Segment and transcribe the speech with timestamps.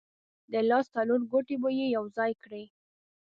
[0.51, 2.63] د لاس څلور ګوتې به یې یو ځای کړې.